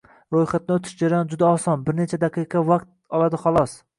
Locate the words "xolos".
3.47-3.79